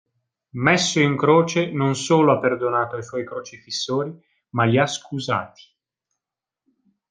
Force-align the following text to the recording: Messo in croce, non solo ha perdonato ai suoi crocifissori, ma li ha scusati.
Messo 0.55 0.99
in 0.99 1.15
croce, 1.15 1.69
non 1.69 1.95
solo 1.95 2.31
ha 2.31 2.39
perdonato 2.39 2.95
ai 2.95 3.03
suoi 3.03 3.23
crocifissori, 3.23 4.11
ma 4.49 4.63
li 4.65 4.79
ha 4.79 4.87
scusati. 4.87 5.61